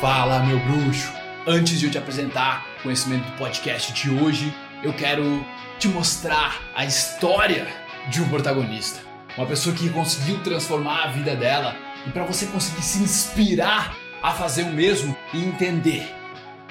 [0.00, 1.12] Fala, meu bruxo!
[1.44, 5.44] Antes de eu te apresentar o conhecimento do podcast de hoje, eu quero
[5.76, 7.66] te mostrar a história
[8.08, 9.00] de um protagonista.
[9.36, 11.74] Uma pessoa que conseguiu transformar a vida dela
[12.06, 16.14] e para você conseguir se inspirar a fazer o mesmo e entender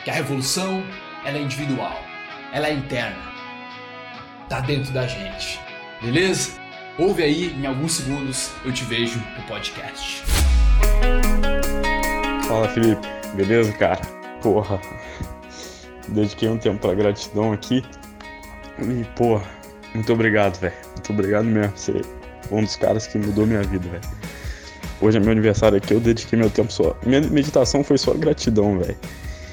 [0.05, 0.81] que a revolução
[1.25, 2.01] ela é individual,
[2.53, 3.33] ela é interna,
[4.47, 5.59] tá dentro da gente,
[6.01, 6.51] beleza?
[6.97, 10.23] Ouve aí, em alguns segundos eu te vejo no podcast.
[12.47, 14.01] Fala Felipe, beleza, cara?
[14.41, 14.79] Porra,
[16.07, 17.83] dediquei um tempo pra gratidão aqui
[18.79, 19.45] e, porra,
[19.93, 20.73] muito obrigado, velho.
[20.93, 21.73] Muito obrigado mesmo.
[21.75, 24.03] Você é um dos caras que mudou minha vida, velho.
[25.01, 26.95] Hoje é meu aniversário aqui, eu dediquei meu tempo só.
[27.05, 28.97] Minha meditação foi só gratidão, velho.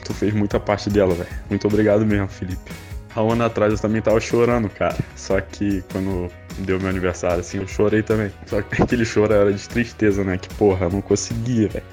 [0.04, 1.28] Tu fez muita parte dela, velho.
[1.48, 2.72] Muito obrigado mesmo, Felipe.
[3.14, 4.96] Há um ano atrás eu também tava chorando, cara.
[5.16, 8.30] Só que quando deu meu aniversário, assim, eu chorei também.
[8.46, 10.36] Só que aquele choro era de tristeza, né?
[10.36, 11.84] Que porra, eu não conseguia, velho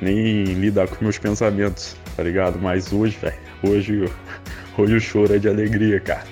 [0.00, 2.58] nem lidar com meus pensamentos, tá ligado?
[2.58, 4.12] Mas hoje, velho, hoje,
[4.76, 6.26] hoje o choro é de alegria, cara.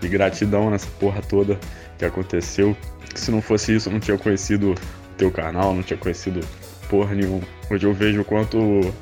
[0.00, 1.58] De gratidão nessa porra toda
[1.98, 2.76] que aconteceu.
[3.14, 4.74] Se não fosse isso, eu não tinha conhecido
[5.16, 6.40] teu canal, não tinha conhecido
[6.88, 7.42] porra nenhuma.
[7.70, 8.94] Hoje eu vejo o quanto o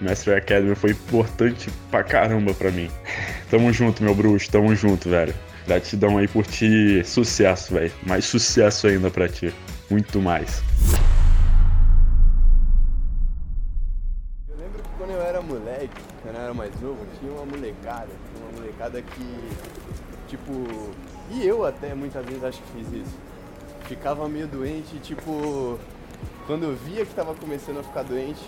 [0.00, 2.90] Mestre Academy foi importante pra caramba pra mim.
[3.50, 5.34] Tamo junto, meu bruxo, tamo junto, velho.
[5.66, 7.92] Gratidão aí por ti, sucesso, velho.
[8.02, 9.52] Mais sucesso ainda pra ti.
[9.90, 10.62] Muito mais.
[17.18, 18.08] Tinha uma molecada,
[18.40, 19.50] uma molecada que,
[20.28, 20.52] tipo,
[21.30, 23.18] e eu até muitas vezes acho que fiz isso.
[23.84, 25.78] Ficava meio doente, tipo,
[26.46, 28.42] quando eu via que tava começando a ficar doente,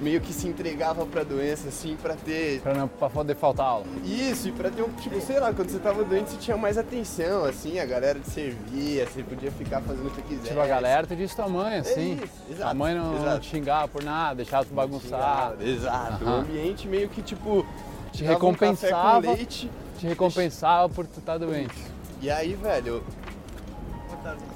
[0.00, 2.60] meio que se entregava pra doença, assim, pra ter.
[2.60, 3.84] Pra, não, pra poder faltar aula.
[4.04, 6.78] Isso, e pra ter um, tipo, sei lá, quando você tava doente você tinha mais
[6.78, 10.48] atenção, assim, a galera te servia, você podia ficar fazendo o que quiser.
[10.48, 12.18] Tipo, a galera te disse tua mãe, assim.
[12.20, 15.54] É isso, exato, a mãe não, não te xingava por nada, deixava tu bagunçar.
[15.60, 16.30] Exato, uhum.
[16.30, 17.66] o ambiente meio que, tipo,
[18.12, 19.28] te recompensava.
[19.28, 21.74] Um leite, te recompensava por tu estar tá doente.
[22.20, 23.02] E aí, velho.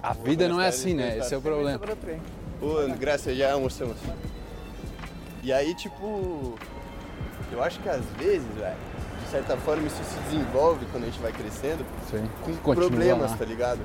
[0.02, 1.18] A vida não é assim, né?
[1.18, 1.80] Esse é o problema.
[2.62, 3.96] Ô, Graça, já almoçamos.
[5.46, 6.54] E aí, tipo,
[7.52, 8.74] eu acho que às vezes, velho,
[9.22, 12.28] de certa forma isso se desenvolve quando a gente vai crescendo Sim.
[12.64, 13.36] com problemas, lá.
[13.36, 13.78] tá ligado?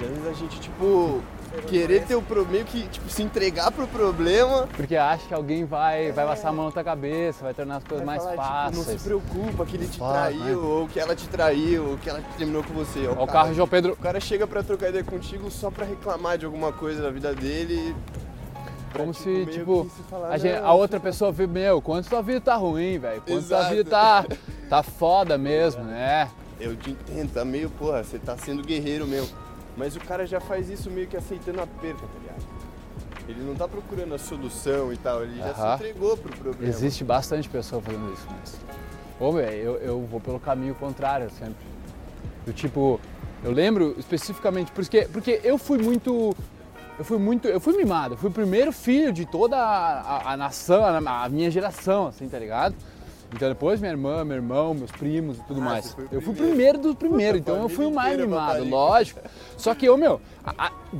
[0.00, 1.20] E às vezes a gente, tipo,
[1.66, 4.66] querer ter o problema, que, tipo, se entregar pro problema.
[4.74, 6.12] Porque acha que alguém vai, é.
[6.12, 8.78] vai passar a mão na tua cabeça, vai tornar as coisas vai mais falar, fáceis.
[8.78, 10.54] Tipo, não se preocupa que ele te traiu, né?
[10.56, 13.00] ou que ela te traiu, ou que ela terminou com você.
[13.00, 13.92] O, o carro João Pedro.
[13.92, 17.34] O cara chega pra trocar ideia contigo só pra reclamar de alguma coisa da vida
[17.34, 17.94] dele
[18.96, 22.40] como se, tipo, se falar, a, gente, a, outra pessoa vê, meu, quanto tua vida
[22.40, 23.22] tá ruim, velho.
[23.22, 24.24] Quanto tua vida tá,
[24.68, 26.30] tá foda mesmo, né?
[26.58, 29.36] Eu te entendo, tá meio, porra, você tá sendo guerreiro mesmo.
[29.76, 32.46] Mas o cara já faz isso meio que aceitando a perca, tá ligado?
[33.28, 36.68] Ele não tá procurando a solução e tal, ele já se entregou pro problema.
[36.68, 38.56] Existe bastante pessoa fazendo isso, mas.
[39.18, 41.66] Ô, velho, eu, eu vou pelo caminho contrário sempre.
[42.44, 43.00] Do tipo,
[43.42, 46.34] eu lembro especificamente, porque, porque eu fui muito
[46.98, 50.32] eu fui muito, eu fui mimado, eu fui o primeiro filho de toda a, a,
[50.32, 52.74] a nação, a, a, minha geração, assim, tá ligado?
[53.34, 55.96] Então depois minha irmã, meu irmão, meus primos e tudo ah, mais.
[56.10, 59.20] Eu fui o primeiro do primeiro, então eu fui o mais mimado, lógico.
[59.58, 60.20] Só que eu, meu,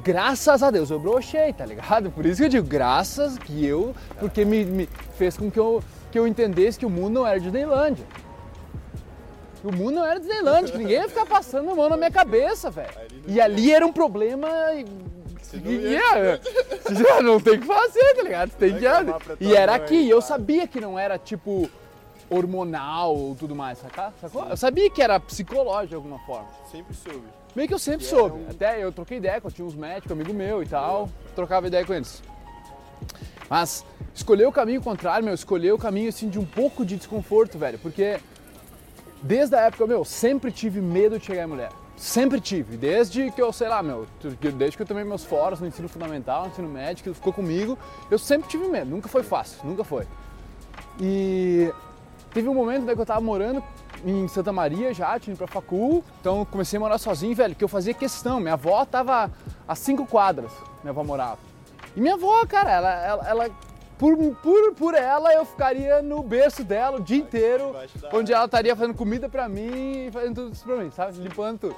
[0.02, 2.10] graças a Deus eu brochei, tá ligado?
[2.10, 5.82] Por isso que eu digo, graças que eu, porque me, me fez com que eu,
[6.10, 8.04] que eu entendesse que o mundo não era Disneylândia.
[9.64, 12.70] O mundo não era Disneylândia, que ninguém ia ficar passando a mão na minha cabeça,
[12.70, 12.90] velho.
[13.26, 14.48] E ali era um problema
[15.54, 16.40] não, yeah,
[16.92, 18.50] já não tem que fazer, tá ligado?
[18.52, 19.44] Tem que...
[19.44, 21.70] E era aqui, e eu sabia que não era tipo
[22.28, 24.12] hormonal ou tudo mais, sacou?
[24.20, 24.44] sacou?
[24.48, 26.48] Eu sabia que era psicológico de alguma forma.
[26.70, 27.22] Sempre soube.
[27.54, 28.38] Meio que eu sempre soube.
[28.40, 28.50] Um...
[28.50, 31.94] Até eu troquei ideia, eu tinha uns médicos, amigo meu e tal, trocava ideia com
[31.94, 32.22] eles.
[33.48, 37.58] Mas escolher o caminho contrário, meu, escolher o caminho assim de um pouco de desconforto,
[37.58, 38.18] velho, porque
[39.22, 41.70] desde a época, meu, sempre tive medo de chegar em mulher.
[41.96, 45.66] Sempre tive, desde que eu, sei lá, meu, desde que eu tomei meus fóruns no
[45.66, 47.78] ensino fundamental, no ensino médio, que ficou comigo,
[48.10, 50.06] eu sempre tive medo, nunca foi fácil, nunca foi.
[51.00, 51.72] E
[52.34, 53.64] teve um momento né, que eu tava morando
[54.04, 57.64] em Santa Maria já, tinha ido pra facul, então comecei a morar sozinho, velho, que
[57.64, 59.30] eu fazia questão, minha avó tava
[59.66, 61.38] a cinco quadras, minha avó morava.
[61.96, 63.50] E minha avó, cara, ela, ela, ela
[63.98, 67.74] por, por, por ela eu ficaria no berço dela o dia inteiro,
[68.12, 71.18] onde ela estaria fazendo comida pra mim e fazendo tudo isso pra mim, sabe?
[71.18, 71.76] Limpando tudo.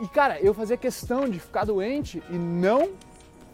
[0.00, 2.90] E cara, eu fazia questão de ficar doente e não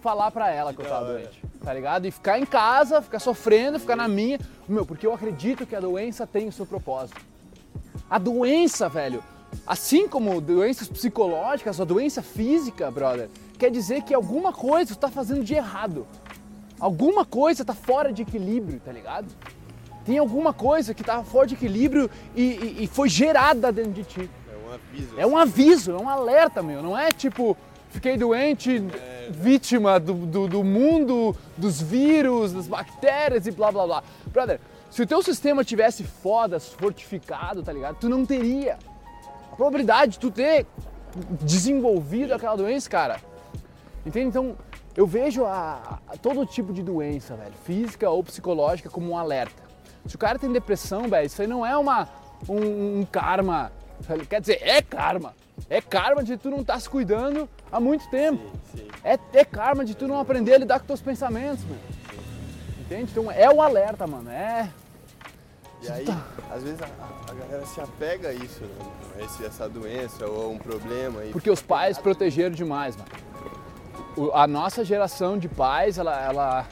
[0.00, 2.06] falar pra ela que eu tava doente, tá ligado?
[2.06, 4.38] E ficar em casa, ficar sofrendo, ficar na minha.
[4.68, 7.20] Meu, porque eu acredito que a doença tem o seu propósito.
[8.08, 9.22] A doença, velho,
[9.66, 13.28] assim como doenças psicológicas, a doença física, brother,
[13.58, 16.06] quer dizer que alguma coisa tu tá fazendo de errado.
[16.78, 19.26] Alguma coisa tá fora de equilíbrio, tá ligado?
[20.04, 24.04] Tem alguma coisa que tá fora de equilíbrio e, e, e foi gerada dentro de
[24.04, 24.30] ti.
[24.50, 25.20] É um aviso.
[25.20, 26.82] É um aviso, é um alerta, meu.
[26.82, 27.56] Não é tipo,
[27.90, 28.82] fiquei doente,
[29.30, 34.02] vítima do, do, do mundo, dos vírus, das bactérias e blá blá blá.
[34.32, 34.60] Brother,
[34.90, 37.96] se o teu sistema tivesse foda, fortificado, tá ligado?
[37.96, 38.78] Tu não teria.
[39.52, 40.66] A probabilidade de tu ter
[41.42, 43.20] desenvolvido aquela doença, cara.
[44.06, 44.28] Entende?
[44.28, 44.56] Então,
[44.98, 49.62] eu vejo a, a todo tipo de doença, velho, física ou psicológica, como um alerta.
[50.04, 52.08] Se o cara tem depressão, velho, isso aí não é uma,
[52.48, 53.70] um, um karma.
[54.28, 55.36] Quer dizer, é karma.
[55.70, 58.42] É karma de tu não estar tá se cuidando há muito tempo.
[58.72, 58.88] Sim, sim.
[59.04, 61.80] É, é karma de tu não aprender a lidar com teus pensamentos, mano.
[62.80, 63.12] Entende?
[63.12, 64.28] Então é o alerta, mano.
[64.28, 64.68] É.
[65.80, 66.06] E aí,
[66.50, 69.24] às vezes a, a galera se apega a isso, né?
[69.24, 71.24] Esse- essa doença ou um problema.
[71.24, 73.27] E Porque os pais protegeram demais, mano.
[74.34, 76.66] A nossa geração de pais, ela, ela.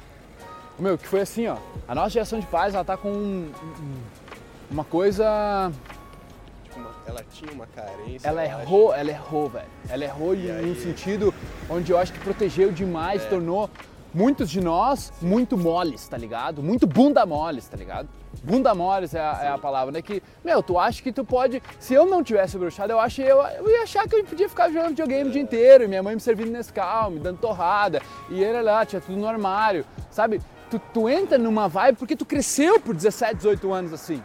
[0.78, 1.56] Meu, que foi assim, ó.
[1.88, 3.50] A nossa geração de pais, ela tá com um-
[3.80, 4.00] um-
[4.70, 5.72] uma coisa.
[6.76, 8.28] uma- ela tinha uma carência.
[8.28, 8.60] Ela eu acho.
[8.62, 9.66] errou, ela errou, velho.
[9.88, 10.74] Ela errou em E um aí?
[10.80, 11.32] sentido
[11.70, 13.28] onde eu acho que protegeu demais, É.
[13.28, 13.70] tornou
[14.12, 16.62] muitos de nós muito moles, tá ligado?
[16.62, 18.08] Muito bunda moles, tá ligado?
[18.46, 20.00] Bunda moles é a, é a palavra, né?
[20.00, 21.60] Que, meu, tu acha que tu pode.
[21.80, 24.68] Se eu não tivesse bruxado, eu acho eu, eu ia achar que eu podia ficar
[24.68, 28.00] jogando videogame o dia inteiro, e minha mãe me servindo Nescau, me dando torrada,
[28.30, 30.40] e ele lá, tinha tudo no armário, sabe?
[30.70, 34.22] Tu, tu entra numa vibe porque tu cresceu por 17, 18 anos assim.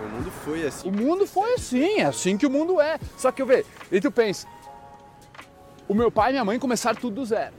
[0.00, 0.88] O mundo foi assim.
[0.88, 2.98] O mundo foi assim, é assim que o mundo é.
[3.16, 4.48] Só que eu vejo, e tu pensa,
[5.86, 7.54] o meu pai e minha mãe começaram tudo do zero.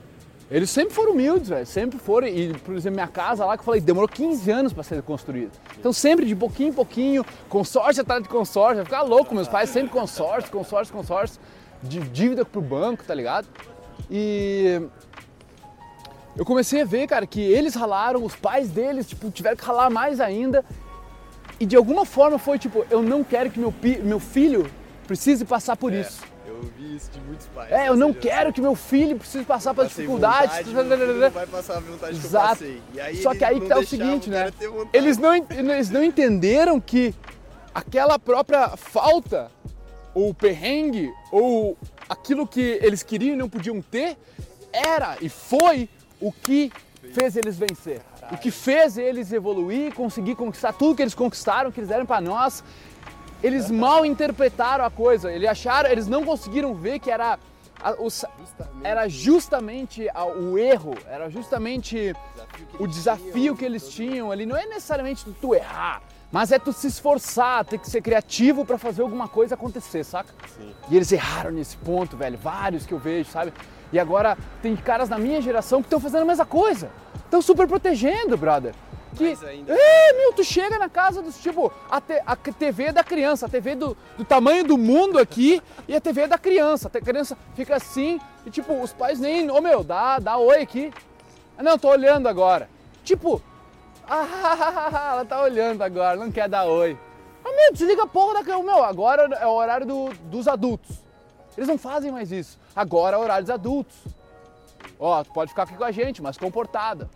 [0.48, 2.28] Eles sempre foram humildes, velho, sempre foram.
[2.28, 5.50] E, por exemplo, minha casa lá, que eu falei, demorou 15 anos para ser construída.
[5.78, 9.34] Então, sempre de pouquinho em pouquinho, consórcio atrás de consórcio, ficar louco.
[9.34, 11.40] Meus pais sempre consórcio, consórcio, consórcio,
[11.82, 13.48] de dívida pro banco, tá ligado?
[14.08, 14.80] E
[16.36, 19.90] eu comecei a ver, cara, que eles ralaram, os pais deles, tipo, tiveram que ralar
[19.90, 20.64] mais ainda.
[21.58, 24.70] E de alguma forma foi tipo, eu não quero que meu, meu filho
[25.06, 26.22] precise passar por É, isso.
[26.56, 27.70] Eu ouvi isso de muitos pais.
[27.70, 30.66] É, eu não seja, quero que meu filho precise passar por passei dificuldades.
[30.66, 32.48] vontade, não vai passar a vontade que eu Exato.
[32.48, 32.82] passei.
[33.22, 34.50] Só que aí que tá o seguinte, né?
[34.92, 37.14] Eles não, eles não entenderam que
[37.74, 39.50] aquela própria falta,
[40.14, 41.76] ou perrengue, ou
[42.08, 44.16] aquilo que eles queriam e não podiam ter,
[44.72, 45.88] era e foi
[46.20, 46.72] o que
[47.12, 48.00] fez eles vencer.
[48.32, 52.20] O que fez eles evoluir, conseguir conquistar tudo que eles conquistaram, que eles deram para
[52.20, 52.64] nós.
[53.46, 55.30] Eles mal interpretaram a coisa.
[55.30, 57.38] Eles acharam, eles não conseguiram ver que era
[57.82, 58.36] a- o Justamente
[58.82, 63.88] era justamente a- o erro, era justamente desafio que o eles desafio tinham, que eles
[63.88, 64.46] tinham ali.
[64.46, 66.02] Não é necessariamente tu- tu errar,
[66.32, 70.30] mas é tu se esforçar, ter que ser criativo para fazer alguma coisa acontecer, saca?
[70.56, 70.72] Sim.
[70.90, 72.38] E eles erraram nesse ponto, velho.
[72.38, 73.52] Vários que eu vejo, sabe?
[73.92, 76.90] E agora tem caras da minha geração que estão fazendo a mesma coisa.
[77.24, 78.74] Estão super protegendo, brother.
[79.16, 79.34] Que,
[79.68, 83.48] é, meu, tu chega na casa dos tipo, a, te- a TV da criança, a
[83.48, 86.90] TV do, do tamanho do mundo aqui e a TV da criança.
[86.92, 90.92] A criança fica assim e tipo, os pais nem, ô meu, dá, dá oi aqui.
[91.56, 92.68] Ah, não, tô olhando agora.
[93.04, 93.40] Tipo,
[94.06, 96.98] ah, ela tá olhando agora, não quer dar oi.
[97.44, 98.64] Ah, meu, desliga a porra da câmera.
[98.74, 100.96] Meu, agora é o horário do- dos adultos.
[101.56, 102.58] Eles não fazem mais isso.
[102.74, 103.96] Agora é o horário dos adultos.
[104.98, 107.08] Ó, tu pode ficar aqui com a gente, mas comportada.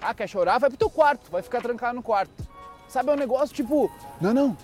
[0.00, 0.58] Ah, quer chorar?
[0.58, 2.32] Vai pro teu quarto, vai ficar trancado no quarto.
[2.88, 3.90] Sabe, é um negócio tipo,
[4.20, 4.56] não, não,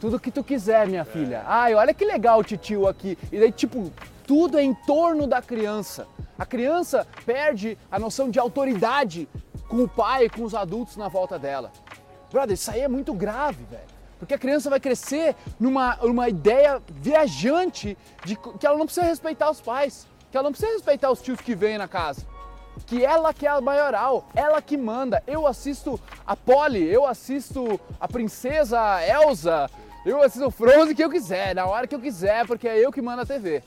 [0.00, 1.42] tudo que tu quiser, minha filha.
[1.46, 3.16] Ai, olha que legal o titio aqui.
[3.30, 3.92] E daí, tipo,
[4.26, 6.06] tudo é em torno da criança.
[6.38, 9.28] A criança perde a noção de autoridade
[9.68, 11.70] com o pai, com os adultos na volta dela.
[12.32, 14.00] Brother, isso aí é muito grave, velho.
[14.18, 19.50] Porque a criança vai crescer numa, numa ideia viajante de que ela não precisa respeitar
[19.50, 22.26] os pais, que ela não precisa respeitar os tios que vêm na casa
[22.86, 25.22] que ela que é a maioral, ela que manda.
[25.26, 29.70] Eu assisto a Polly, eu assisto a princesa Elsa,
[30.04, 32.90] eu assisto o Frozen que eu quiser, na hora que eu quiser, porque é eu
[32.92, 33.62] que mando a TV.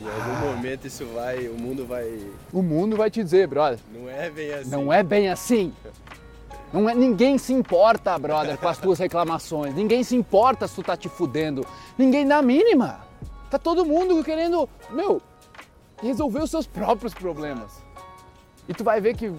[0.00, 2.20] Em algum momento isso vai, o mundo vai.
[2.52, 4.70] O mundo vai te dizer, brother, Não é bem assim.
[4.70, 5.74] não é bem assim.
[6.72, 9.74] Não é, ninguém se importa, brother, com as tuas reclamações.
[9.74, 11.66] Ninguém se importa se tu tá te fudendo.
[11.96, 13.00] Ninguém dá a mínima.
[13.50, 15.22] Tá todo mundo querendo, meu,
[16.02, 17.72] resolver os seus próprios problemas.
[18.68, 19.32] E tu vai ver que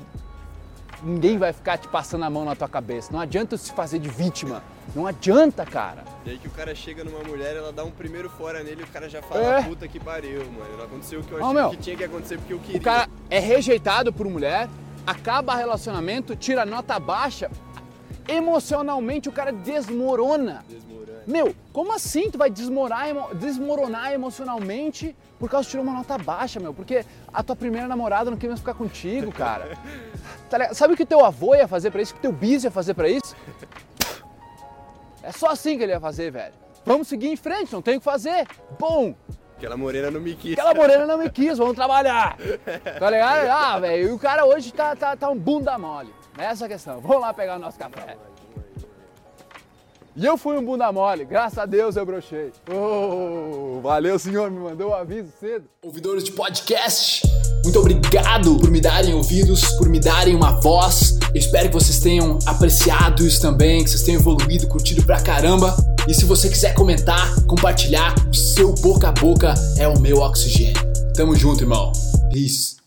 [1.04, 3.12] ninguém vai ficar te passando a mão na tua cabeça.
[3.14, 4.62] Não adianta se fazer de vítima.
[4.96, 6.04] Não adianta, cara.
[6.26, 8.84] E aí que o cara chega numa mulher, ela dá um primeiro fora nele e
[8.84, 9.64] o cara já fala, É.
[9.64, 10.78] puta que pariu, mano.
[10.78, 12.80] Não aconteceu o que eu achei que tinha que acontecer porque eu queria.
[12.80, 14.68] O cara é rejeitado por mulher,
[15.06, 17.52] acaba relacionamento, tira nota baixa,
[18.28, 20.64] emocionalmente o cara desmorona.
[20.68, 20.90] Desmorando.
[21.28, 23.06] Meu, como assim tu vai desmorar,
[23.36, 26.74] desmoronar emocionalmente por causa de tirar uma nota baixa, meu?
[26.74, 29.78] Porque a tua primeira namorada não quer mais ficar contigo, cara.
[30.50, 32.14] Tá Sabe o que teu avô ia fazer para isso?
[32.14, 33.36] O que teu bis ia fazer para isso?
[35.22, 36.54] É só assim que ele ia fazer, velho.
[36.86, 38.48] Vamos seguir em frente, não tem o que fazer.
[38.80, 39.16] Bom,
[39.58, 40.54] Aquela morena não me quis.
[40.54, 42.38] Aquela morena não me quis, vamos trabalhar.
[42.98, 43.50] Tá ligado?
[43.50, 46.14] Ah, velho, o cara hoje tá, tá, tá um bunda mole.
[46.38, 47.02] Essa é questão.
[47.02, 48.18] Vamos lá pegar o nosso café.
[50.22, 52.52] E eu fui um bunda mole, graças a Deus eu brochei.
[52.70, 55.64] Oh, valeu, senhor, me mandou o um aviso cedo.
[55.82, 57.26] Ouvidores de podcast,
[57.64, 61.18] muito obrigado por me darem ouvidos, por me darem uma voz.
[61.34, 65.74] Eu espero que vocês tenham apreciado isso também, que vocês tenham evoluído, curtido pra caramba.
[66.06, 70.84] E se você quiser comentar, compartilhar, o seu boca a boca é o meu oxigênio.
[71.16, 71.94] Tamo junto, irmão.
[72.30, 72.79] Peace.